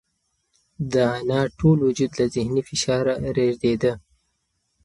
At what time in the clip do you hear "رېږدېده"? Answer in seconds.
3.37-3.93